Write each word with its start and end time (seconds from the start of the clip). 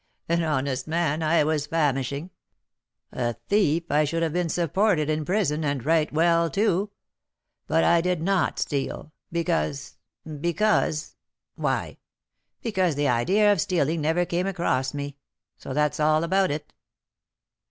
An 0.27 0.41
honest 0.41 0.87
man, 0.87 1.21
I 1.21 1.43
was 1.43 1.67
famishing; 1.67 2.31
a 3.11 3.33
thief, 3.47 3.83
I 3.91 4.03
should 4.03 4.23
have 4.23 4.33
been 4.33 4.49
supported 4.49 5.11
in 5.11 5.23
prison, 5.23 5.63
and 5.63 5.85
right 5.85 6.11
well, 6.11 6.49
too! 6.49 6.89
But 7.67 7.83
I 7.83 8.01
did 8.01 8.19
not 8.19 8.57
steal, 8.57 9.13
because 9.31 9.97
because 10.25 11.15
why, 11.53 11.99
because 12.63 12.95
the 12.95 13.09
idea 13.09 13.51
of 13.53 13.61
stealing 13.61 14.01
never 14.01 14.25
came 14.25 14.47
across 14.47 14.95
me; 14.95 15.17
so 15.55 15.71
that's 15.71 15.99
all 15.99 16.23
about 16.23 16.49
it!" 16.49 16.73